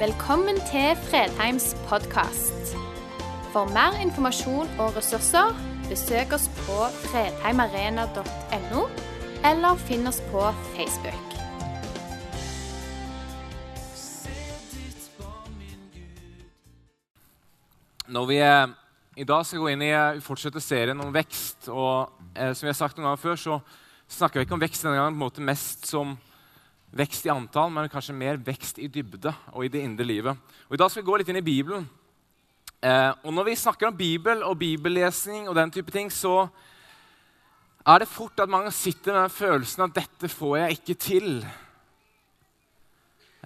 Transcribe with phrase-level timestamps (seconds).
[0.00, 2.70] Velkommen til Fredheims podkast.
[3.52, 5.50] For mer informasjon og ressurser,
[5.90, 8.84] besøk oss på fredheimarena.no,
[9.50, 11.36] eller finn oss på Facebook.
[18.08, 18.40] Når vi
[19.20, 22.72] i dag skal gå inn i eh, fortsette serien om vekst, og eh, som vi
[22.72, 23.60] har sagt noen ganger før, så
[24.16, 26.16] snakker vi ikke om vekst denne gangen på en måte mest som
[26.90, 30.36] vekst i antall, men kanskje mer vekst i dybde og i det indre livet.
[30.68, 31.86] Og I dag skal vi gå litt inn i Bibelen.
[32.82, 36.48] Eh, og Når vi snakker om Bibel og bibellesning, og den type ting, så
[37.86, 41.46] er det fort at mange sitter med den følelsen at 'dette får jeg ikke til'.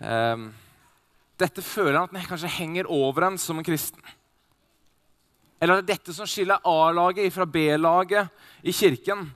[0.01, 0.51] Eh,
[1.39, 4.01] dette føler han at den kanskje henger over en som en kristen.
[5.61, 8.29] Eller at det dette som skiller A-laget fra B-laget
[8.63, 9.33] i kirken.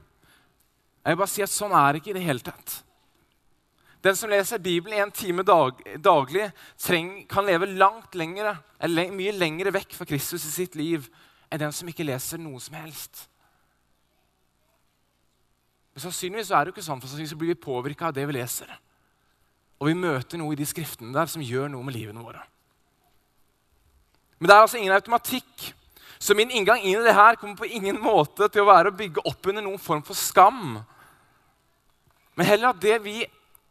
[1.04, 2.82] Jeg vil bare si at Sånn er det ikke i det hele tatt.
[4.04, 9.34] Den som leser Bibelen en time dag, daglig, treng, kan leve langt lengre, eller mye
[9.34, 11.08] lengre vekk fra Kristus i sitt liv
[11.50, 13.24] enn den som ikke leser noe som helst.
[15.94, 18.36] Men Sannsynligvis er det jo ikke sånn, for sannsynligvis blir vi påvirka av det vi
[18.36, 18.70] leser.
[19.82, 22.44] Og vi møter noe i de skriftene der som gjør noe med livene våre.
[24.38, 25.72] Men det er altså ingen automatikk
[26.18, 28.98] så min inngang inn i det her kommer på ingen måte til å være å
[28.98, 30.80] bygge opp under noen form for skam.
[32.34, 33.20] Men heller at det vi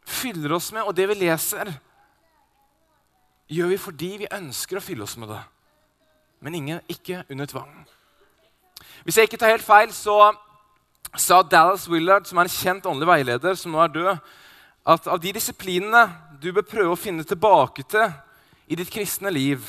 [0.08, 1.70] fyller oss med, og det vi leser,
[3.52, 5.44] gjør vi fordi vi ønsker å fylle oss med det.
[6.44, 7.72] Men ingen, ikke under tvang.
[9.04, 10.34] Hvis jeg ikke tar helt feil, så
[11.18, 14.14] sa Dallas Willard, som er en kjent åndelig veileder, som nå er død,
[14.88, 16.06] at av de disiplinene
[16.40, 18.12] du bør prøve å finne tilbake til
[18.68, 19.64] i ditt kristne liv,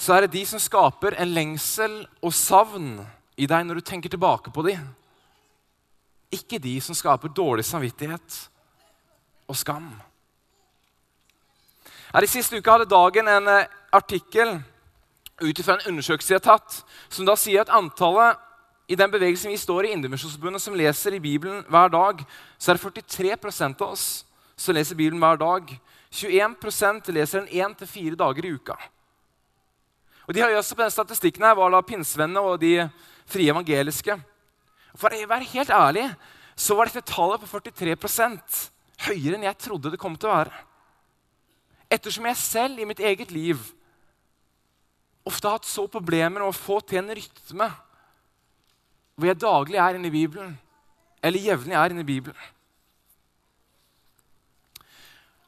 [0.00, 2.94] så er det de som skaper en lengsel og savn
[3.36, 4.86] i deg når du tenker tilbake på dem.
[6.32, 8.38] Ikke de som skaper dårlig samvittighet
[9.50, 9.90] og skam.
[12.10, 14.56] Her I siste uke hadde Dagen en eh, artikkel
[15.40, 18.38] ut fra en undersøkelse de har tatt, som da sier at antallet
[18.90, 22.24] i den bevegelsen vi står i, Indremisjonsforbundet, som leser i Bibelen hver dag,
[22.58, 24.06] så er det 43% av oss
[24.58, 25.70] som leser Bibelen hver dag.
[26.10, 28.74] 21% leser den én til fire dager i uka.
[30.26, 32.88] Og De høyeste på den statistikken her var da pinsevennene og de
[33.30, 34.18] frie evangeliske.
[34.98, 36.08] For å være helt ærlig
[36.58, 37.96] så var dette tallet på 43
[39.06, 40.64] høyere enn jeg trodde det kom til å være.
[41.90, 43.60] Ettersom jeg selv i mitt eget liv
[45.26, 47.68] ofte har hatt så problemer med å få til en rytme
[49.20, 50.54] hvor jeg daglig er inne i Bibelen,
[51.20, 52.48] eller jevnlig er inne i Bibelen.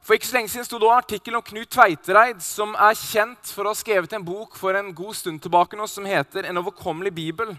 [0.03, 3.53] For ikke så lenge siden sto det en artikkel om Knut Tveitereid, som er kjent
[3.55, 6.59] for å ha skrevet en bok for en god stund tilbake nå som heter 'En
[6.59, 7.57] overkommelig bibel'.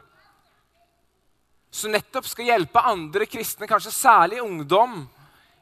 [1.71, 5.09] Som nettopp skal hjelpe andre kristne, kanskje særlig ungdom,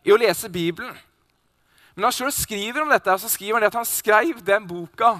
[0.02, 0.94] i å lese Bibelen.
[1.94, 5.14] Men han sjøl skriver om dette, så skriver han at han skrev den boka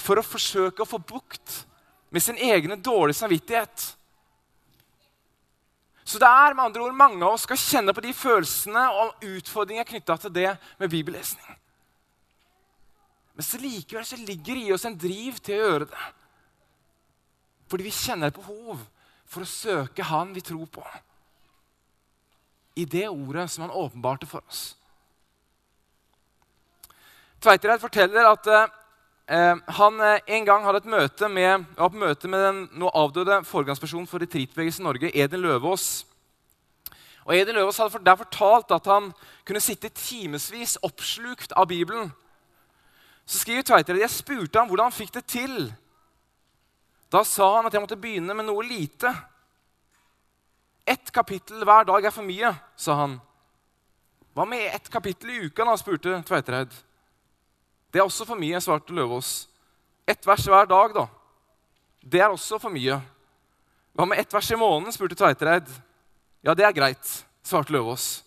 [0.00, 1.60] for å forsøke å få bukt
[2.14, 3.90] med sin egen dårlige samvittighet.
[6.04, 9.24] Så det er med andre ord mange av oss skal kjenne på de følelsene og
[9.24, 11.56] utfordringer knytta til det med bibellesning.
[13.34, 16.04] Men så likevel så ligger det i oss en driv til å gjøre det.
[17.72, 18.84] Fordi vi kjenner et behov
[19.26, 20.84] for å søke Han vi tror på.
[22.76, 24.76] I det ordet som Han åpenbarte for oss.
[27.44, 32.40] Tveitereid forteller at eh, han eh, en gang hadde et møte med, på møte med
[32.40, 36.06] den nå avdøde foregangspersonen for retreatbevegelsen i Norge, Edin Løvaas.
[37.24, 39.12] Og Edin Løvaas hadde der fortalt at han
[39.44, 42.10] kunne sitte timevis oppslukt av Bibelen.
[43.24, 45.68] Så skriver Tveitereid jeg spurte ham hvordan han fikk det til.
[47.12, 49.12] Da sa han at jeg måtte begynne med noe lite.
[50.84, 53.16] Ett kapittel hver dag er for mye, sa han.
[54.34, 56.72] Hva med ett kapittel i uka, da, spurte Tveitereid.
[57.94, 59.46] Det er også for mye, svarte Løvaas.
[60.06, 61.06] Ett vers hver dag, da.
[62.02, 62.98] Det er også for mye.
[63.94, 65.70] Hva med ett vers i måneden, spurte Tveitereid.
[66.44, 67.12] Ja, det er greit,
[67.46, 68.24] svarte Løvaas.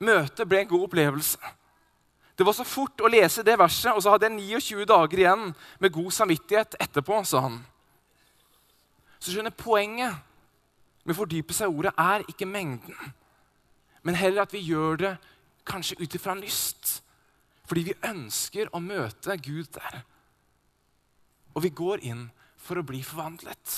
[0.00, 1.52] Møtet ble en god opplevelse.
[2.38, 5.50] Det var så fort å lese det verset, og så hadde jeg 29 dager igjen
[5.82, 7.58] med god samvittighet etterpå, sa han.
[9.20, 10.29] Så skjønner Poenget
[11.04, 12.96] med å fordype seg i ordet er ikke mengden,
[14.02, 15.14] men heller at vi gjør det
[15.68, 17.00] kanskje ut ifra en lyst.
[17.68, 20.00] Fordi vi ønsker å møte Gud der.
[21.54, 22.24] Og vi går inn
[22.58, 23.76] for å bli forvandlet.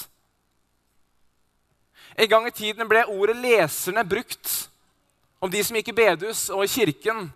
[2.17, 4.71] En gang i tiden ble ordet 'leserne' brukt
[5.41, 7.33] om de som gikk i bedehus og i kirken.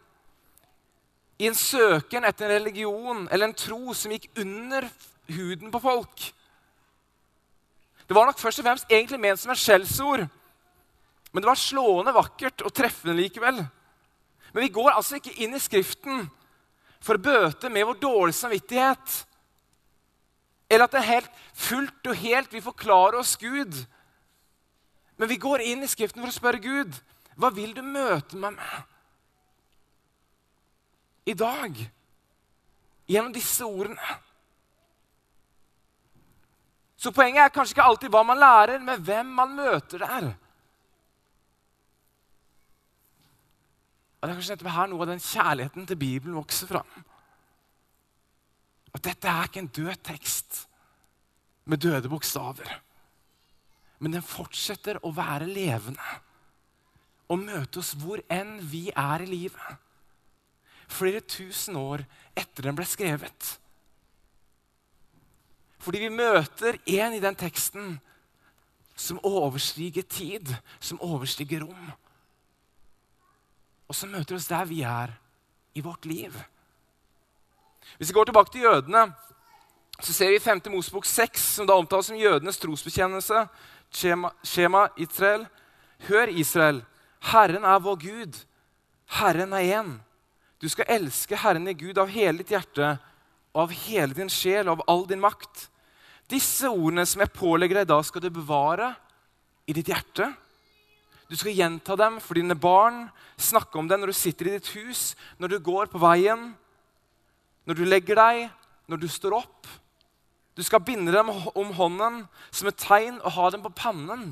[1.38, 4.88] I en søken etter en religion eller en tro som gikk under
[5.28, 6.32] huden på folk.
[8.06, 10.26] Det var nok først og fremst egentlig ment som en skjellsord.
[11.32, 13.58] Men det var slående vakkert og treffende likevel.
[14.52, 16.28] Men vi går altså ikke inn i Skriften
[17.02, 19.18] for å bøte med vår dårlige samvittighet.
[20.70, 23.74] Eller at det er helt fullt og helt vi forklarer oss Gud.
[25.16, 26.96] Men vi går inn i Skriften for å spørre Gud
[27.36, 28.84] hva vil du møte meg med
[31.26, 31.74] i dag
[33.10, 33.98] gjennom disse ordene.
[37.06, 40.24] Så poenget er kanskje ikke alltid hva man lærer, men hvem man møter der.
[44.16, 46.88] Og Det er kanskje nettopp her noe av den kjærligheten til Bibelen vokser fram.
[48.90, 50.58] At dette er ikke en død tekst
[51.70, 52.72] med døde bokstaver.
[54.02, 56.16] Men den fortsetter å være levende
[57.30, 59.78] og møte oss hvor enn vi er i livet.
[60.90, 62.02] Flere tusen år
[62.34, 63.52] etter den ble skrevet.
[65.86, 67.92] Fordi vi møter en i den teksten
[68.98, 70.50] som overstiger tid,
[70.82, 71.92] som overstiger rom.
[73.86, 75.12] Og som møter oss der vi er
[75.78, 76.34] i vårt liv.
[78.00, 79.04] Hvis vi går tilbake til jødene,
[80.00, 80.64] så ser vi i 5.
[80.74, 83.46] Mosebok 6, som da omtales som jødenes trosbekjennelse,
[83.94, 85.46] Shema, Shema Israel.
[86.08, 86.82] Hør, Israel,
[87.30, 88.42] Herren er vår Gud.
[89.20, 89.94] Herren er én.
[90.58, 92.96] Du skal elske Herren i Gud av hele ditt hjerte
[93.54, 95.68] og av hele din sjel og av all din makt.
[96.30, 98.90] Disse ordene som jeg pålegger deg da, skal du bevare
[99.66, 100.28] i ditt hjerte.
[101.30, 103.06] Du skal gjenta dem for dine barn,
[103.38, 106.52] snakke om dem når du sitter i ditt hus, når du går på veien,
[107.66, 108.46] når du legger deg,
[108.86, 109.70] når du står opp.
[110.56, 112.22] Du skal binde dem om hånden
[112.54, 114.30] som et tegn og ha dem på pannen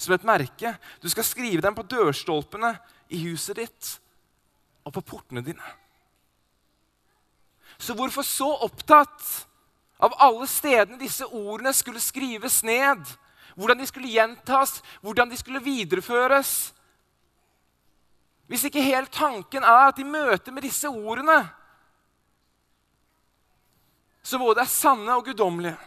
[0.00, 0.72] som et merke.
[1.02, 2.72] Du skal skrive dem på dørstolpene
[3.12, 3.90] i huset ditt
[4.86, 5.74] og på portene dine.
[7.80, 9.26] Så hvorfor så opptatt
[10.00, 13.04] av alle stedene disse ordene skulle skrives ned,
[13.54, 16.72] hvordan de skulle gjentas, hvordan de skulle videreføres.
[18.48, 21.42] Hvis ikke helt tanken er at i møte med disse ordene,
[24.22, 25.78] som både er sanne og guddommelige,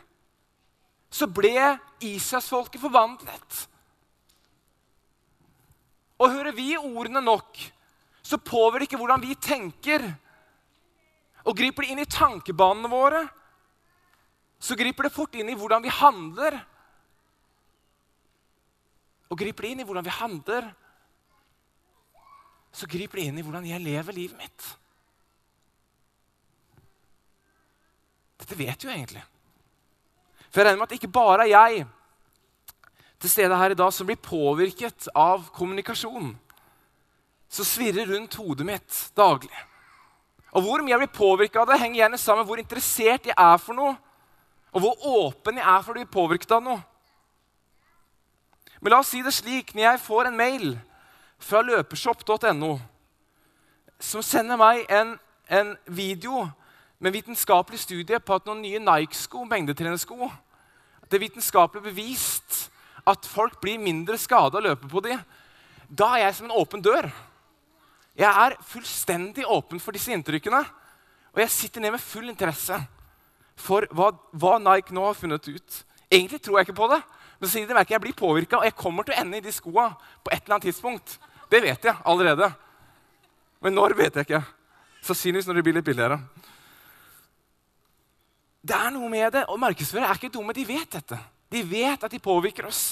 [1.14, 1.58] så ble
[2.02, 3.60] Israelsfolket forvandlet.
[6.22, 7.60] Og hører vi ordene nok,
[8.24, 10.06] så påvirker det ikke hvordan vi tenker.
[11.44, 13.26] Og griper det inn i tankebanene våre,
[14.64, 16.56] så griper det fort inn i hvordan vi handler.
[19.28, 20.70] Og griper det inn i hvordan vi handler,
[22.74, 24.70] så griper det inn i hvordan jeg lever livet mitt.
[28.40, 29.24] Dette vet jo egentlig.
[30.48, 31.84] For jeg regner med at ikke bare er jeg
[33.24, 36.34] til stede her i dag som blir påvirket av kommunikasjon
[37.54, 39.54] som svirrer rundt hodet mitt daglig.
[40.54, 43.36] Og Hvor mye jeg blir påvirka av det, henger gjerne sammen med hvor interessert jeg
[43.38, 43.94] er for noe,
[44.74, 46.82] og hvor åpen jeg er for å bli påvirket av noe.
[48.82, 50.74] Men la oss si det slik når jeg får en mail
[51.44, 52.74] fra løpeshop.no
[54.04, 55.14] som sender meg en,
[55.48, 56.42] en, video
[57.00, 60.28] med vitenskapelig studie på at noen nye Nike-sko, mengdetrenersko
[61.08, 62.66] Det er vitenskapelig bevist
[63.08, 65.16] at folk blir mindre skada av å løpe på de.
[65.88, 67.08] Da er jeg som en åpen dør.
[68.16, 70.62] Jeg er fullstendig åpen for disse inntrykkene.
[71.34, 72.78] Og jeg sitter ned med full interesse
[73.60, 75.80] for hva, hva, Nike nå har funnet ut.
[76.10, 77.02] Egentlig tror jeg ikke på det,
[77.40, 79.54] men så det merker jeg blir påvirka, og jeg kommer til å ende i de
[79.54, 79.90] skoa
[80.24, 81.18] på et eller annet tidspunkt.
[81.52, 82.50] Det vet jeg allerede.
[83.64, 84.42] Men når vet jeg ikke.
[85.04, 86.18] Sannsynligvis når det blir litt billigere.
[88.64, 90.56] Det er noe med det, og Markedsførere er ikke dumme.
[90.56, 91.20] De vet dette.
[91.52, 92.84] De vet at de påvirker oss.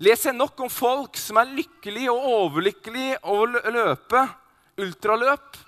[0.00, 4.22] Leser jeg nok om folk som er lykkelige og overlykkelige over å løpe
[4.80, 5.58] ultraløp,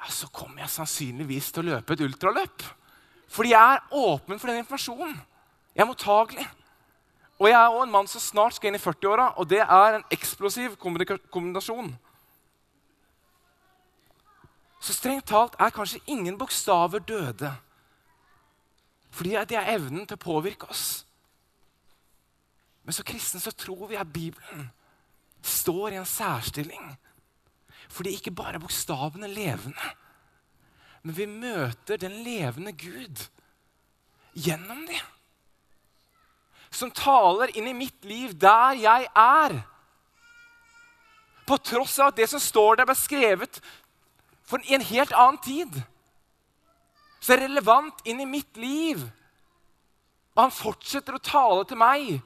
[0.00, 2.64] ja, så kommer jeg sannsynligvis til å løpe et ultraløp.
[3.30, 5.18] Fordi jeg er åpen for den informasjonen.
[5.74, 6.46] Jeg er mottagelig.
[7.40, 9.96] Og jeg er òg en mann som snart skal inn i 40-åra, og det er
[9.96, 11.92] en eksplosiv kombinasjon.
[14.80, 17.52] Så strengt talt er kanskje ingen bokstaver døde.
[19.10, 21.04] Fordi de er evnen til å påvirke oss.
[22.84, 24.70] Men som kristne så tror vi at Bibelen
[25.42, 26.96] står i en særstilling
[27.90, 29.94] fordi ikke bare er bokstavene levende,
[31.02, 33.24] men vi møter den levende Gud
[34.36, 35.06] gjennom dem.
[36.70, 39.56] Som taler inn i mitt liv der jeg er.
[41.48, 43.58] På tross av at det som står der, ble skrevet
[44.46, 45.80] for i en helt annen tid.
[47.20, 49.02] Så er det relevant inn i mitt liv.
[50.36, 52.20] Og han fortsetter å tale til meg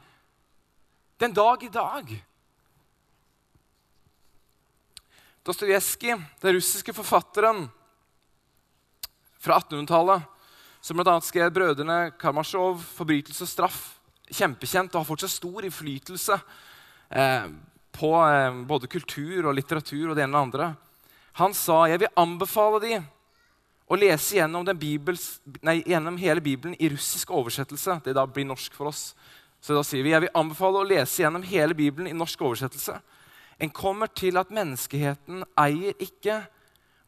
[1.22, 2.12] den dag i dag.
[5.44, 7.66] Dostojevskij, den russiske forfatteren
[9.38, 10.22] fra 1800-tallet,
[10.80, 11.20] som bl.a.
[11.20, 13.82] skrev 'Brødrene Karmasjov', 'Forbrytelse og straff',
[14.32, 16.38] kjempekjent og har fortsatt stor innflytelse
[17.10, 17.48] eh,
[17.92, 20.68] på eh, både kultur og litteratur og det ene og det andre.
[21.36, 23.02] Han sa, 'Jeg vil anbefale de
[23.84, 28.72] å lese gjennom, Bibels, nei, gjennom hele Bibelen i russisk oversettelse.' Det da blir norsk
[28.72, 29.14] for oss.
[29.60, 33.00] Så da sier vi, 'Jeg vil anbefale å lese gjennom hele Bibelen i norsk oversettelse.'
[33.58, 36.40] En kommer til at menneskeheten eier ikke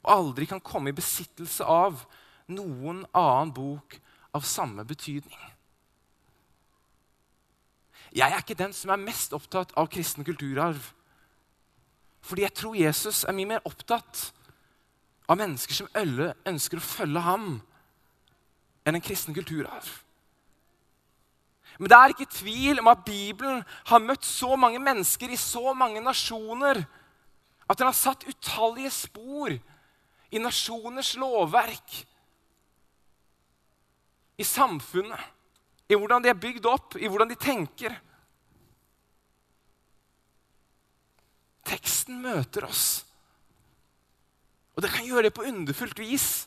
[0.06, 2.04] og aldri kan komme i besittelse av
[2.52, 3.98] noen annen bok
[4.36, 5.40] av samme betydning.
[8.16, 10.92] Jeg er ikke den som er mest opptatt av kristen kulturarv.
[12.24, 14.30] Fordi jeg tror Jesus er mye mer opptatt
[15.26, 17.48] av mennesker som ønsker å følge ham,
[18.86, 19.88] enn en kristen kulturarv.
[21.78, 25.74] Men det er ikke tvil om at Bibelen har møtt så mange mennesker i så
[25.76, 26.84] mange nasjoner
[27.66, 29.52] at den har satt utallige spor
[30.30, 31.96] i nasjoners lovverk,
[34.36, 35.20] i samfunnet,
[35.88, 37.94] i hvordan de er bygd opp, i hvordan de tenker.
[41.66, 42.84] Teksten møter oss.
[44.76, 46.46] Og det kan gjøre det på underfullt vis.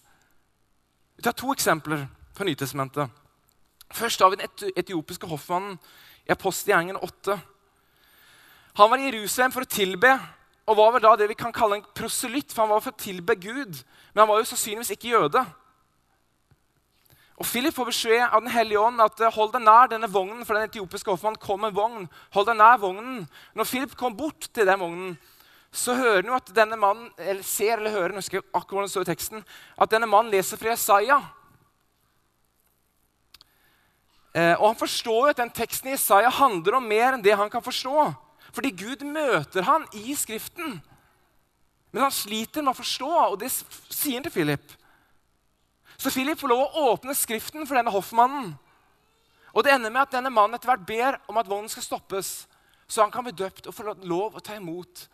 [1.17, 2.05] Vi tar to eksempler
[2.37, 3.18] fra Nytestamentet.
[3.93, 5.79] Først vi den etiopiske hoffmannen
[6.27, 7.39] i apostelgjengen 8.
[8.77, 10.11] Han var i Jerusalem for å tilbe
[10.69, 13.01] og var vel da det vi kan kalle en proselytt, for han var for å
[13.01, 13.79] tilbe Gud.
[14.13, 15.41] Men han var jo sannsynligvis ikke jøde.
[17.39, 20.43] Og Philip får beskjed av Den hellige ånd at eh, hold deg nær denne vognen,
[20.45, 22.05] for den etiopiske hoffmannen kom med vogn.
[22.35, 23.23] Hold deg nær vognen.
[23.57, 25.17] Når Philip kom bort til den vognen,
[25.71, 28.89] så hører han jo at denne mannen eller ser eller hører jeg husker akkurat hvordan
[28.89, 29.43] det står i teksten,
[29.77, 31.17] at denne mannen leser fra Jesaja.
[34.28, 34.28] Eh,
[34.59, 37.49] og Han forstår jo at den teksten i Isaiah handler om mer enn det han
[37.49, 38.11] kan forstå.
[38.53, 40.79] Fordi Gud møter han i Skriften.
[41.91, 44.75] Men han sliter med å forstå, og det sier han til Philip.
[45.97, 48.53] Så Philip får lov å åpne Skriften for denne hoffmannen.
[49.53, 52.47] Og Det ender med at denne mannen etter hvert ber om at vognen skal stoppes,
[52.87, 55.07] så han kan bli døpt og få lov å ta imot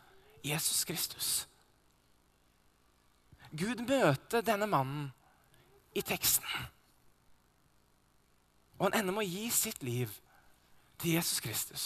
[0.44, 1.30] Jesus Kristus.
[3.56, 5.08] Gud møter denne mannen
[5.96, 6.44] i teksten.
[8.86, 10.12] Han ender med å gi sitt liv
[11.02, 11.86] til Jesus Kristus.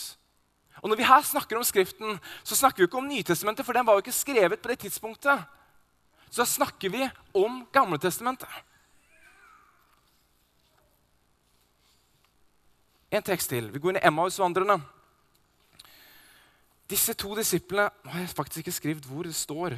[0.84, 3.86] Og Når vi her snakker om Skriften, så snakker vi ikke om Nytestamentet, for den
[3.88, 5.44] var jo ikke skrevet på det tidspunktet.
[6.30, 8.50] Så da snakker vi om Gamletestamentet.
[13.12, 13.72] En tekst til.
[13.74, 14.78] Vi går inn i Emmaus-vandrerne.
[16.90, 19.74] Disse to disiplene Nå har jeg faktisk ikke skrevet hvor det står.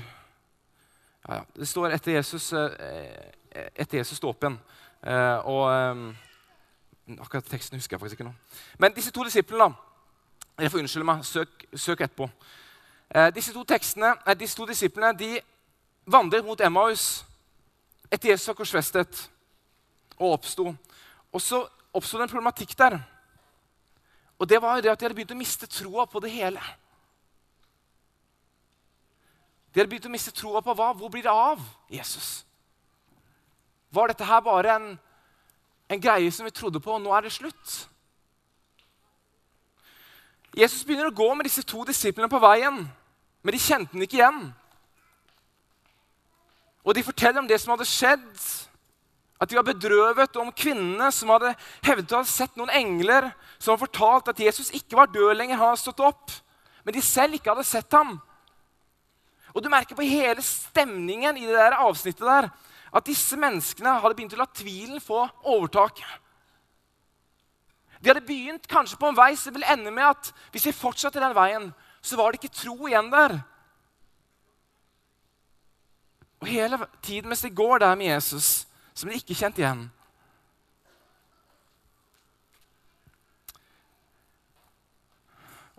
[1.27, 1.43] Ja, ja.
[1.55, 3.31] Det står etter Jesus, eh,
[3.75, 4.59] etter Jesus ståp igjen.
[5.03, 6.30] Eh, og eh,
[7.19, 8.33] Akkurat teksten husker jeg faktisk ikke nå.
[8.79, 9.73] Men disse to disiplene
[10.57, 11.25] dere får unnskylde meg.
[11.25, 12.29] Søk, søk etterpå.
[13.15, 15.39] Eh, disse, to tekstene, eh, disse to disiplene de
[16.05, 17.25] vandret mot Emmaus
[18.11, 19.29] etter Jesus har korsfestet
[20.19, 20.75] og oppsto.
[21.31, 22.99] Og så oppsto det en problematikk der.
[24.39, 26.61] Og det var jo det at de hadde begynt å miste troa på det hele.
[29.71, 30.91] De hadde begynt å miste troa på hva?
[30.97, 32.45] Hvor blir det av Jesus?
[33.91, 34.87] Var dette her bare en,
[35.91, 37.75] en greie som vi trodde på, og nå er det slutt?
[40.55, 42.81] Jesus begynner å gå med disse to disiplene på veien,
[43.41, 44.41] men de kjente ham ikke igjen.
[46.81, 48.27] Og de forteller om det som hadde skjedd,
[49.41, 51.55] at de var bedrøvet om kvinnene som hadde
[51.85, 55.57] hevdet å ha sett noen engler som hadde fortalt at Jesus ikke var død lenger,
[55.57, 56.35] han hadde stått opp,
[56.85, 58.19] men de selv ikke hadde sett ham.
[59.51, 62.51] Og Du merker på hele stemningen i det der avsnittet der,
[62.91, 66.19] at disse menneskene hadde begynt å la tvilen få overtaket.
[68.01, 71.21] De hadde begynt kanskje på en vei som ville ende med at hvis de fortsatte
[71.21, 71.69] den veien,
[72.01, 73.37] så var det ikke tro igjen der.
[76.41, 78.67] Og hele tiden mens de går der med Jesus,
[79.01, 79.85] blir de ikke kjent igjen.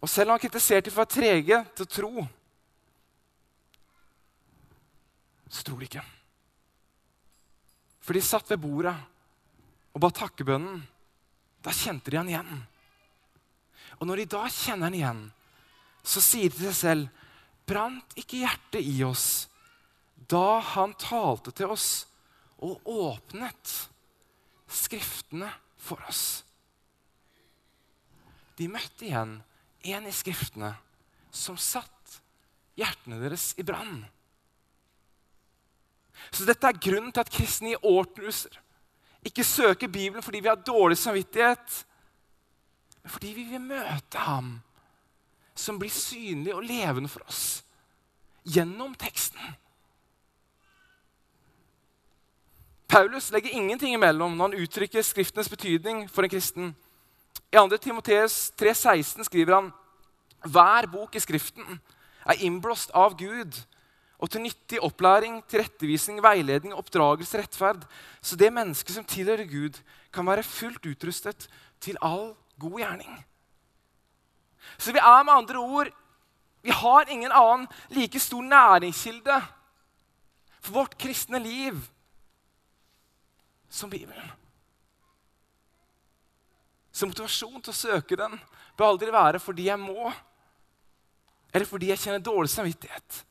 [0.03, 2.25] Og selv om han kritiserte for å være trege til å tro,
[5.53, 6.03] så tror de ikke.
[8.03, 8.95] For de satt ved bordet
[9.93, 10.83] og ba takkebønnen
[11.63, 12.63] da kjente de han igjen.
[14.01, 15.23] Og når de da kjenner han igjen,
[16.03, 17.19] så sier de til seg selv
[17.63, 19.47] Brant ikke hjertet i oss
[20.33, 22.05] da han talte til oss
[22.63, 23.75] og åpnet
[24.73, 26.43] Skriftene for oss?
[28.57, 29.37] De møtte igjen
[29.93, 30.73] en i Skriftene
[31.33, 32.19] som satt
[32.79, 34.01] hjertene deres i brann.
[36.31, 38.61] Så dette er grunnen til at kristne i årtusener
[39.25, 41.87] ikke søker Bibelen fordi vi har dårlig samvittighet,
[43.03, 44.57] men fordi vi vil møte ham
[45.55, 47.63] som blir synlig og levende for oss
[48.43, 49.39] gjennom teksten.
[52.89, 56.75] Paulus legger ingenting imellom når han uttrykker Skriftenes betydning for en kristen.
[57.53, 57.77] I 2.
[57.77, 59.71] Timoteus 3,16 skriver han
[60.45, 61.79] hver bok i Skriften
[62.27, 63.57] er innblåst av Gud
[64.23, 67.83] og til nyttig opplæring, tilrettevisning, veiledning, oppdragelse, rettferd,
[68.23, 69.81] så det mennesket som tilhører Gud,
[70.15, 71.49] kan være fullt utrustet
[71.83, 73.17] til all god gjerning.
[74.79, 75.91] Så vi er med andre ord
[76.63, 79.35] Vi har ingen annen like stor næringskilde
[80.61, 81.75] for vårt kristne liv
[83.69, 84.31] som Bibelen.
[86.93, 88.39] Så motivasjon til å søke den
[88.79, 90.13] bør aldri være fordi jeg må,
[91.51, 93.25] eller fordi jeg kjenner dårlig samvittighet.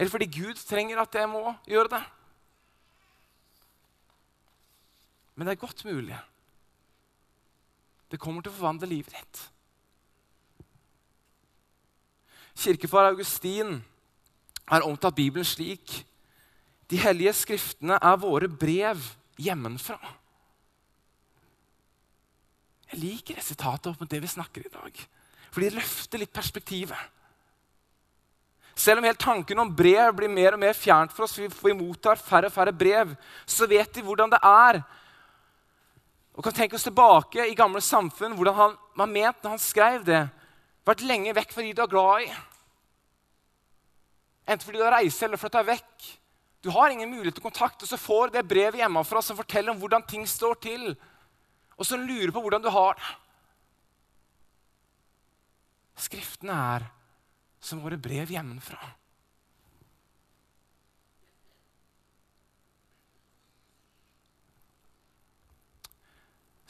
[0.00, 2.00] Eller fordi Gud trenger at jeg må gjøre det.
[5.36, 6.16] Men det er godt mulig.
[8.08, 9.42] Det kommer til å forvandle livet ditt.
[12.60, 13.76] Kirkefar Augustin
[14.72, 16.00] har omtalt Bibelen slik
[16.90, 19.04] De hellige skriftene er våre brev
[19.38, 20.00] hjemmefra.
[22.90, 25.04] Jeg liker opp mot det vi snakker i dag.
[25.52, 26.98] For de løfter litt perspektivet.
[28.80, 31.76] Selv om hele tanken om brev blir mer og mer fjernt for oss, for vi
[31.76, 33.12] mottar færre og færre brev,
[33.44, 34.80] så vet de hvordan det er.
[36.32, 40.06] Og kan tenke oss tilbake i gamle samfunn, hvordan han var ment når han skrev
[40.06, 40.22] det.
[40.88, 42.30] Vært lenge vekk fra de du er glad i.
[44.48, 46.06] Enten fordi du har reist eller flytta vekk.
[46.64, 49.74] Du har ingen mulighet til kontakt, og så får du det brevet hjemmefra som forteller
[49.74, 50.94] om hvordan ting står til,
[51.76, 53.12] og som lurer på hvordan du har det.
[56.00, 56.88] Skriftene er
[57.60, 58.80] som våre brev hjemmefra.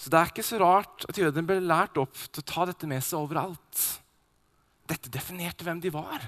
[0.01, 2.89] Så det er ikke så rart at jødene ble lært opp til å ta dette
[2.89, 3.83] med seg overalt.
[4.89, 6.25] Dette definerte hvem de var.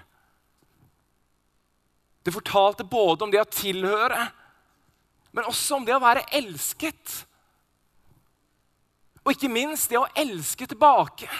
[2.22, 4.26] Det fortalte både om det å tilhøre,
[5.32, 7.16] men også om det å være elsket.
[9.24, 11.30] Og ikke minst det å elske tilbake.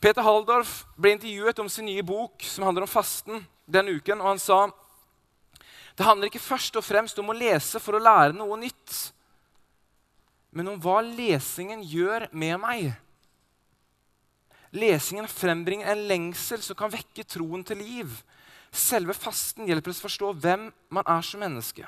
[0.00, 4.32] Peter Haldorf ble intervjuet om sin nye bok som handler om fasten den uken, og
[4.32, 4.60] han sa
[5.96, 8.94] det handler ikke først og fremst om å lese for å lære noe nytt,
[10.56, 12.86] men om hva lesingen gjør med meg.
[14.72, 18.14] Lesingen frembringer en lengsel som kan vekke troen til liv.
[18.72, 21.84] Selve fasten hjelper oss å forstå hvem man er som menneske.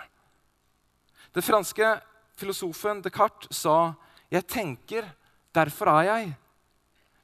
[1.33, 1.95] Den franske
[2.37, 3.95] filosofen Descartes sa
[4.31, 5.09] 'Jeg tenker,
[5.55, 6.42] derfor er jeg'.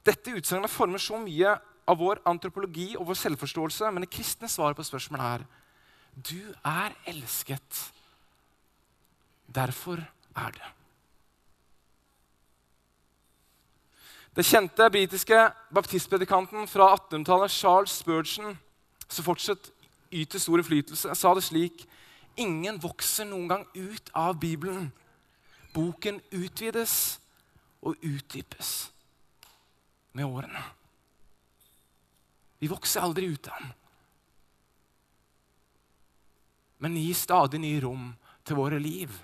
[0.08, 1.52] Dette utsagnet former så mye
[1.88, 5.46] av vår antropologi og vår selvforståelse, men det kristne svaret på spørsmålet er
[6.18, 7.82] du er elsket.
[9.54, 10.00] Derfor
[10.36, 10.70] er det.
[14.34, 15.38] Det kjente britiske
[15.74, 18.58] baptistpredikanten fra 1800-tallet, Charles Spurgeon,
[19.08, 19.70] som fortsatt
[20.14, 21.86] yter stor innflytelse, sa det slik
[22.38, 24.92] Ingen vokser noen gang ut av Bibelen.
[25.74, 27.18] Boken utvides
[27.82, 28.92] og utdypes
[30.18, 30.62] med årene.
[32.58, 33.74] Vi vokser aldri ut av den,
[36.82, 38.10] men gir stadig nye rom
[38.46, 39.14] til våre liv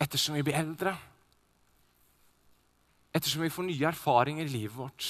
[0.00, 0.94] ettersom vi blir eldre,
[3.14, 5.08] ettersom vi får nye erfaringer i livet vårt.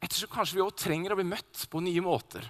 [0.00, 2.46] Ettersom kanskje vi òg trenger å bli møtt på nye måter.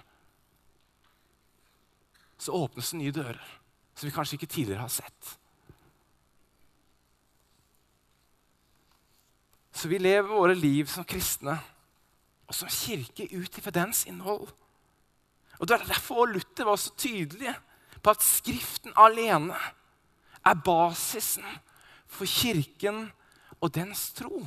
[2.41, 3.57] Så åpnes det nye dører
[3.95, 5.35] som vi kanskje ikke tidligere har sett.
[9.71, 11.55] Så vi lever våre liv som kristne
[12.47, 14.49] og som kirke ut ifra dens innhold.
[15.59, 17.53] Og Det er derfor Luther var så tydelig
[18.01, 19.55] på at Skriften alene
[20.45, 21.45] er basisen
[22.09, 23.05] for kirken
[23.61, 24.41] og dens tro.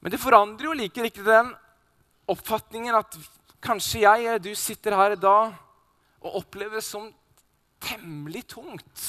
[0.00, 1.52] Men det forandrer jo like riktig den
[2.30, 3.16] oppfatningen at
[3.62, 5.54] kanskje jeg eller du sitter her i dag
[6.22, 7.08] og opplever det som
[7.82, 9.04] temmelig tungt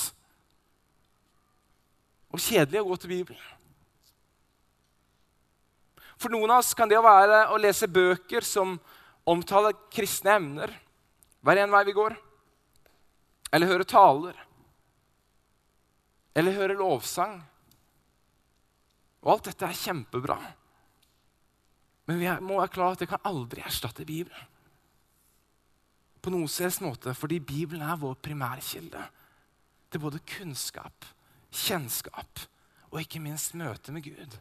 [2.34, 3.54] og kjedelig å gå til Bibelen.
[6.18, 8.78] For noen av oss kan det være å lese bøker som
[9.28, 10.72] omtaler kristne emner,
[11.46, 12.16] hver en vei vi går.
[13.54, 14.38] Eller høre taler.
[16.38, 17.38] Eller høre lovsang.
[19.24, 20.38] Og alt dette er kjempebra.
[22.08, 24.56] Men vi må være klar at det kan aldri erstatte Bibelen.
[26.24, 26.50] På noen
[26.84, 29.04] måte, fordi Bibelen er vår primærkilde
[29.92, 31.06] til både kunnskap,
[31.58, 32.46] kjennskap
[32.92, 34.38] og ikke minst møte med Gud.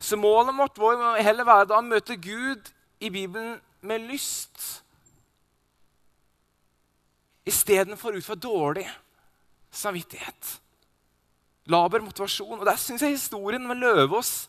[0.00, 2.70] Så målet vårt må heller være da å møte Gud
[3.04, 4.82] i Bibelen med lyst.
[7.44, 8.86] Istedenfor ut fra dårlig
[9.70, 10.56] samvittighet
[11.70, 12.58] laber motivasjon.
[12.60, 14.48] Og Der syns jeg historien med Løvaas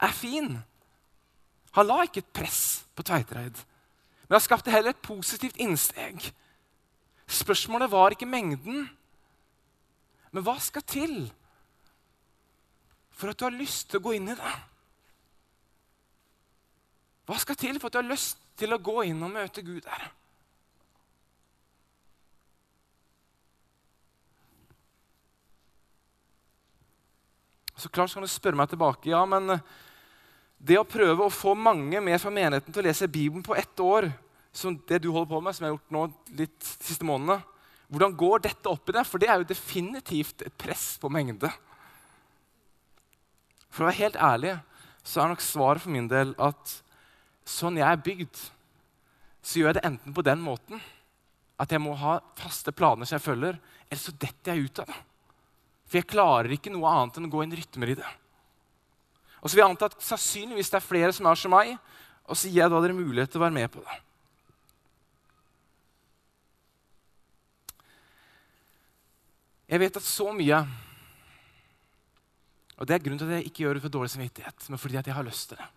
[0.00, 0.58] er fin.
[1.72, 3.56] Han la ikke et press på Tveitereid,
[4.28, 6.20] men han skapte heller et positivt innsteg.
[7.26, 8.90] Spørsmålet var ikke mengden,
[10.32, 11.16] Men hva skal til
[13.12, 14.52] for at du har lyst til å gå inn i det?
[17.28, 19.84] Hva skal til for at du har lyst til å gå inn og møte Gud
[19.84, 20.08] der?
[27.76, 29.10] Så klart kan du spørre meg tilbake.
[29.10, 29.58] Ja, men
[30.62, 33.80] det å prøve å få mange med fra menigheten til å lese Bibelen på ett
[33.82, 34.06] år,
[34.52, 36.04] som det du holder på med, som jeg har gjort nå
[36.40, 37.40] litt de siste månedene,
[37.92, 39.04] hvordan går dette opp i det?
[39.04, 41.50] For det er jo definitivt et press på mengde.
[43.72, 44.56] For å være helt ærlig
[45.04, 46.76] så er nok svaret for min del at
[47.48, 48.42] sånn jeg er bygd,
[49.42, 50.80] så gjør jeg det enten på den måten
[51.60, 54.88] at jeg må ha faste planer som jeg følger, eller så detter jeg ut av
[54.88, 55.00] det.
[55.88, 58.12] For jeg klarer ikke noe annet enn å gå inn rytmer i det.
[59.42, 61.74] Og så vil jeg anta at sannsynligvis det er flere som er som meg,
[62.24, 63.98] og så gir jeg da dere mulighet til å være med på det.
[69.72, 70.58] Jeg vet at så mye
[72.76, 74.98] Og det er grunnen til at jeg ikke gjør det for dårlig samvittighet, men fordi
[75.00, 75.68] at jeg har lyst til det.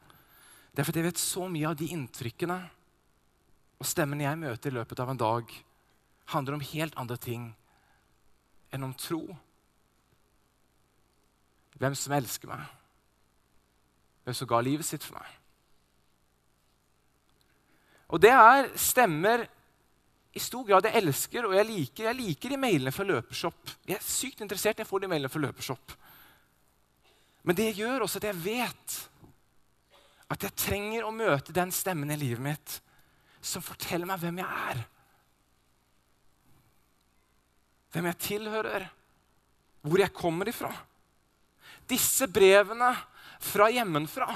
[0.73, 2.57] Det er fordi jeg vet så mye av de inntrykkene
[3.79, 5.51] og stemmene jeg møter i løpet av en dag,
[6.31, 7.43] handler om helt andre ting
[8.73, 9.21] enn om tro.
[11.77, 12.65] Hvem som elsker meg
[14.25, 15.33] hvem som ga livet sitt for meg.
[18.09, 19.45] Og det er stemmer
[20.35, 22.09] i stor grad jeg elsker og jeg liker.
[22.09, 23.71] Jeg liker de mailene fra Løpershop.
[23.87, 25.95] Jeg er sykt interessert når jeg får de mailene fra Løpershop.
[27.45, 28.97] Men det gjør også at jeg vet
[30.33, 32.79] at jeg trenger å møte den stemmen i livet mitt
[33.45, 34.83] som forteller meg hvem jeg er.
[37.93, 38.87] Hvem jeg tilhører,
[39.85, 40.71] hvor jeg kommer ifra.
[41.87, 42.89] Disse brevene
[43.39, 44.27] fra hjemmefra.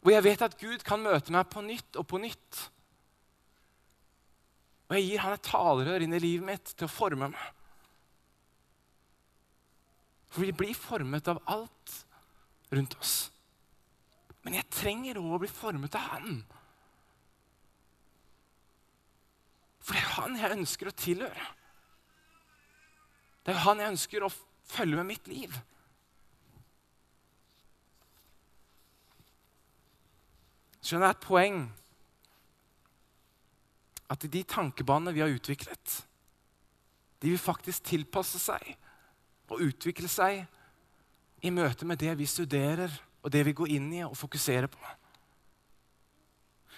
[0.00, 2.60] Hvor jeg vet at Gud kan møte meg på nytt og på nytt.
[4.90, 7.58] Og jeg gir han et talerør inn i livet mitt til å forme meg.
[10.30, 11.94] For vi blir formet av alt
[12.74, 13.14] rundt oss.
[14.42, 16.42] Men jeg trenger òg å bli formet av Han.
[19.80, 21.48] For det er Han jeg ønsker å tilhøre.
[23.46, 24.32] Det er Han jeg ønsker å
[24.70, 25.54] følge med mitt liv.
[30.90, 31.58] skjønner jeg et poeng
[34.10, 35.96] at de tankebanene vi har utviklet,
[37.22, 38.72] de vil faktisk tilpasse seg
[39.50, 40.44] og utvikle seg
[41.44, 44.80] i møte med det vi studerer, og det vi går inn i og fokuserer på.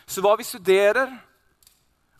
[0.07, 1.13] Så hva vi studerer,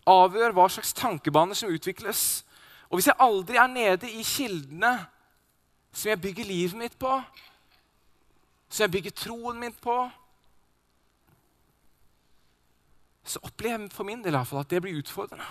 [0.07, 2.43] avgjør hva slags tankebaner som utvikles.
[2.89, 4.93] Og hvis jeg aldri er nede i kildene
[5.93, 7.11] som jeg bygger livet mitt på,
[8.69, 9.97] som jeg bygger troen min på,
[13.23, 15.47] så opplever jeg for min del i hvert fall at det blir utfordrende.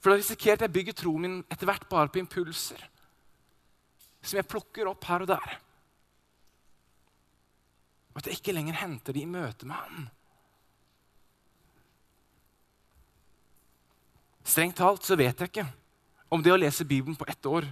[0.00, 2.86] For da risikerer jeg at jeg bygger troen min etter hvert bare på impulser
[4.20, 5.52] som jeg plukker opp her og der.
[8.12, 10.08] Og at jeg ikke lenger henter de i møte med Han.
[14.44, 15.68] Strengt talt så vet jeg ikke
[16.32, 17.68] om det å lese Bibelen på ett år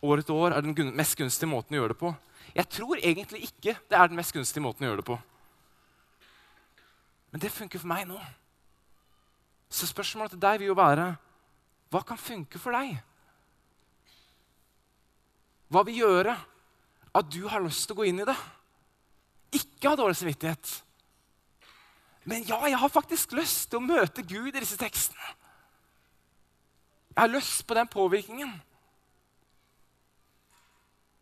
[0.00, 2.12] år etter år er den mest gunstige måten å gjøre det på.
[2.56, 5.18] Jeg tror egentlig ikke det er den mest gunstige måten å gjøre det på.
[7.30, 8.18] Men det funker for meg nå.
[9.70, 11.12] Så spørsmålet til deg vil jo være
[11.90, 12.94] hva kan funke for deg?
[15.70, 16.34] Hva vil gjøre
[17.14, 18.36] at du har lyst til å gå inn i det?
[19.58, 20.70] Ikke ha dårlig samvittighet.
[22.30, 25.34] Men ja, jeg har faktisk lyst til å møte Gud i disse tekstene.
[27.10, 28.52] Jeg har lyst på den påvirkningen.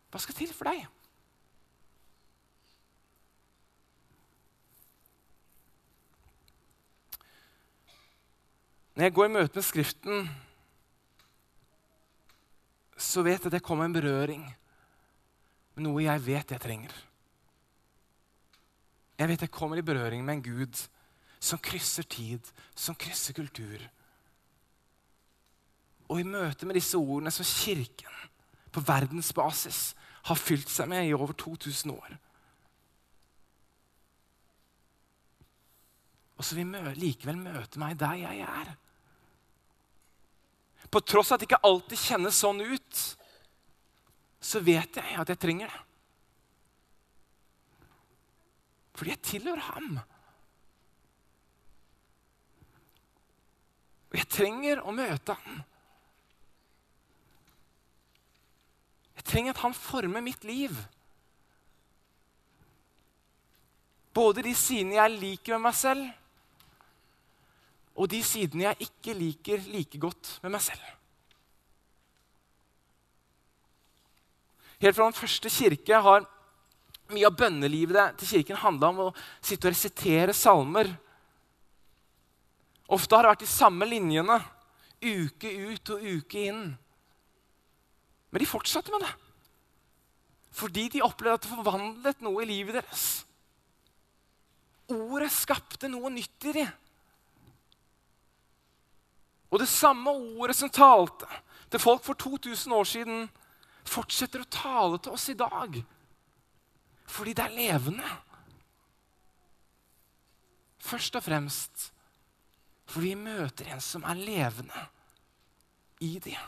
[0.09, 0.85] Hva skal til for deg?
[8.99, 10.25] Når jeg går i møte med Skriften,
[12.99, 14.41] så vet jeg at jeg kommer en berøring
[15.77, 16.91] med noe jeg vet jeg trenger.
[19.15, 20.81] Jeg vet jeg kommer i berøring med en Gud
[21.39, 22.43] som krysser tid,
[22.75, 23.85] som krysser kultur.
[26.11, 28.19] Og i møte med disse ordene som Kirken
[28.67, 29.93] på verdensbasis
[30.27, 32.19] har fylt seg med i over 2000 år
[36.35, 38.75] Og så vil vi likevel møte meg der jeg er.
[40.89, 43.01] På tross av at det ikke alltid kjennes sånn ut,
[44.41, 45.81] så vet jeg at jeg trenger det.
[48.99, 49.99] Fordi jeg tilhører ham.
[54.09, 55.59] Og jeg trenger å møte ham.
[59.19, 60.73] Jeg trenger at han former mitt liv.
[64.15, 66.09] Både de sidene jeg liker med meg selv,
[67.99, 70.85] og de sidene jeg ikke liker like godt med meg selv.
[74.79, 76.23] Helt fra den første kirke har
[77.11, 80.93] mye av bønnelivet til kirken handla om å sitte og resitere salmer.
[82.87, 84.39] Ofte har det vært de samme linjene
[85.03, 86.63] uke ut og uke inn.
[88.29, 89.11] Men de fortsatte med det.
[90.55, 93.07] Fordi de opplevde at det forvandlet noe i livet deres.
[94.89, 96.71] Ordet skapte noe nytt i dem.
[99.49, 101.27] Og det samme ordet som talte
[101.69, 103.29] til folk for 2000 år siden,
[103.89, 105.79] fortsetter å tale til oss i dag.
[107.09, 108.17] Fordi det er levende.
[110.79, 111.89] Først og fremst
[112.89, 114.79] fordi vi møter en som er levende
[116.01, 116.39] i det.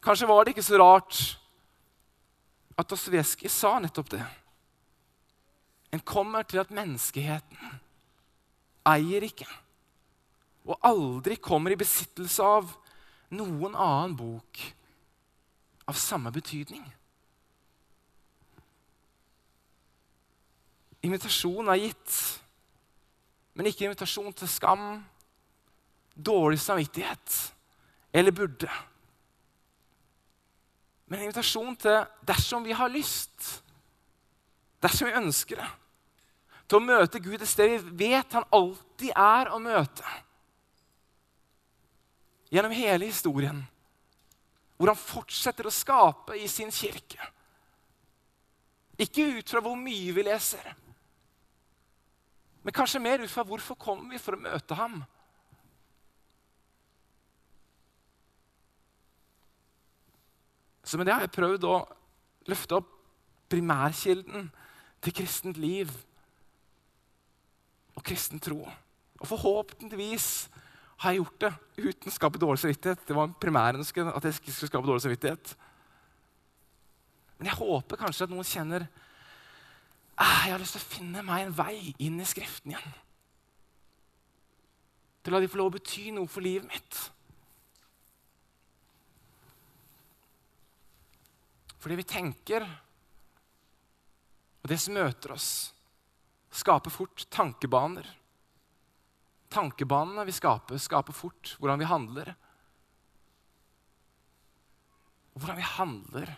[0.00, 1.18] Kanskje var det ikke så rart
[2.80, 4.22] at Dostojevskij sa nettopp det.
[5.92, 7.74] En kommer til at menneskeheten
[8.88, 9.48] eier ikke
[10.68, 12.74] og aldri kommer i besittelse av
[13.34, 14.60] noen annen bok
[15.90, 16.82] av samme betydning.
[21.06, 22.16] Invitasjon er gitt,
[23.56, 25.00] men ikke invitasjon til skam,
[26.14, 27.38] dårlig samvittighet
[28.12, 28.68] eller burde.
[31.10, 33.62] Men invitasjon til dersom vi har lyst,
[34.82, 35.70] dersom vi ønsker det,
[36.68, 40.04] til å møte Gud et sted vi vet han alltid er å møte
[42.50, 43.62] gjennom hele historien.
[44.76, 47.20] Hvor han fortsetter å skape i sin kirke.
[49.00, 50.74] Ikke ut fra hvor mye vi leser,
[52.60, 54.98] men kanskje mer ut fra hvorfor kommer vi for å møte ham.
[60.84, 61.76] Så med det har jeg prøvd å
[62.50, 62.90] løfte opp
[63.50, 64.48] primærkilden
[65.00, 65.90] til kristent liv
[67.96, 68.60] og kristen tro.
[69.20, 70.48] Og forhåpentligvis
[71.00, 73.04] har jeg gjort det uten å skape dårlig samvittighet.
[73.08, 75.52] Det var primærønsket at jeg ikke skulle skape dårlig samvittighet.
[77.38, 78.84] Men jeg håper kanskje at noen kjenner
[80.20, 82.98] ah, jeg har lyst til å finne meg en vei inn i Skriften igjen.
[85.24, 87.00] Til å la de få lov å bety noe for livet mitt.
[91.80, 92.64] For det vi tenker,
[94.60, 95.50] og det som møter oss,
[96.52, 98.19] skaper fort tankebaner
[99.50, 102.34] tankebanene vi skaper, skaper fort hvordan vi handler.
[105.34, 106.34] Hvordan vi handler,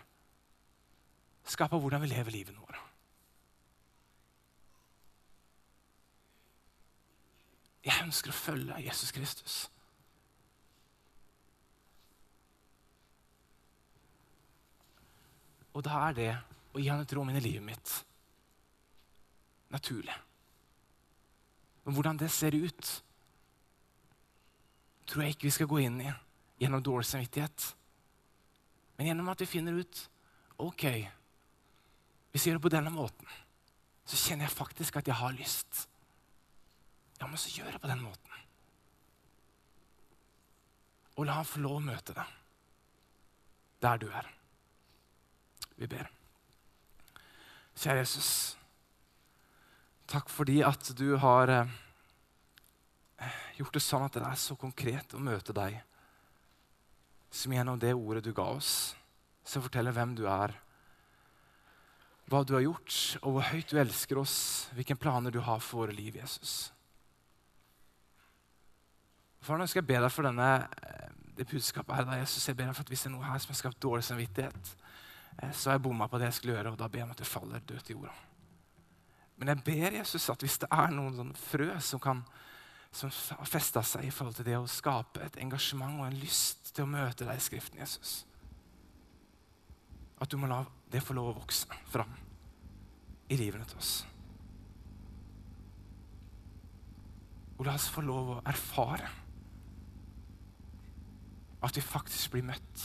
[1.43, 2.79] skaper hvordan vi lever livet vårt.
[7.83, 9.55] Jeg ønsker å følge Jesus Kristus.
[15.73, 16.31] Og da er det
[16.73, 17.95] å gi han et rom inn i livet mitt
[19.73, 20.15] naturlig.
[21.83, 22.91] Men hvordan det ser ut,
[25.07, 26.11] tror jeg ikke vi skal gå inn i
[26.61, 27.65] gjennom dårlig samvittighet.
[28.97, 30.03] Men gjennom at vi finner ut
[30.63, 30.85] ok,
[32.31, 33.27] hvis jeg gjør det på denne måten,
[34.05, 35.87] så kjenner jeg faktisk at jeg har lyst.
[37.19, 38.39] Ja, men så gjør jeg på den måten.
[41.13, 42.39] Og la ham få lov å møte deg
[43.83, 44.27] der du er.
[45.75, 46.07] Vi ber.
[47.75, 48.29] Kjære Jesus.
[50.13, 51.69] Takk fordi at du har eh,
[53.57, 55.79] gjort det sånn at det er så konkret å møte deg
[57.33, 58.93] som gjennom det ordet du ga oss,
[59.41, 60.53] som forteller hvem du er,
[62.29, 64.35] hva du har gjort, og hvor høyt du elsker oss,
[64.77, 66.69] hvilke planer du har for våre liv, Jesus.
[69.41, 72.45] For nå skal jeg be deg for denne, eh, det budskapet her, Jesus.
[72.47, 74.75] Jeg ber deg for at Hvis det er noe her som har skapt dårlig samvittighet,
[75.41, 77.17] eh, så har jeg bomma på det jeg skulle gjøre, og da ber jeg om
[77.17, 78.13] at det faller dødt i jorda.
[79.37, 82.21] Men jeg ber Jesus at hvis det er noen sånn frø som, kan,
[82.93, 86.73] som har festa seg i forhold til det å skape et engasjement og en lyst
[86.75, 88.23] til å møte deg i Skriften, Jesus
[90.21, 92.13] At du må la det få lov å vokse fram
[93.33, 93.93] i livene til oss.
[97.57, 99.09] Og la oss få lov å erfare
[101.63, 102.83] at vi faktisk blir møtt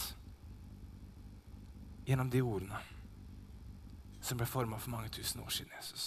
[2.08, 2.78] gjennom de ordene
[4.24, 5.74] som ble forma for mange tusen år siden.
[5.76, 6.06] Jesus.